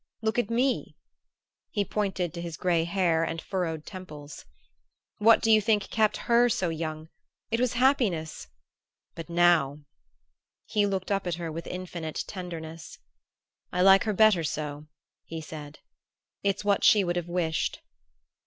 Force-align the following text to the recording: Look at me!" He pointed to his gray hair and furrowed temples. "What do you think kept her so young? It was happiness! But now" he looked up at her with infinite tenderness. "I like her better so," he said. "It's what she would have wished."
Look 0.23 0.39
at 0.39 0.49
me!" 0.49 0.95
He 1.69 1.85
pointed 1.85 2.33
to 2.33 2.41
his 2.41 2.57
gray 2.57 2.85
hair 2.85 3.23
and 3.23 3.39
furrowed 3.39 3.85
temples. 3.85 4.45
"What 5.19 5.41
do 5.43 5.51
you 5.51 5.61
think 5.61 5.91
kept 5.91 6.17
her 6.25 6.49
so 6.49 6.69
young? 6.69 7.09
It 7.51 7.59
was 7.59 7.73
happiness! 7.73 8.47
But 9.13 9.29
now" 9.29 9.81
he 10.73 10.87
looked 10.87 11.11
up 11.11 11.27
at 11.27 11.35
her 11.35 11.51
with 11.51 11.67
infinite 11.67 12.23
tenderness. 12.25 12.97
"I 13.71 13.83
like 13.83 14.05
her 14.05 14.13
better 14.13 14.43
so," 14.43 14.87
he 15.23 15.39
said. 15.39 15.81
"It's 16.41 16.65
what 16.65 16.83
she 16.83 17.03
would 17.03 17.15
have 17.15 17.29
wished." 17.29 17.83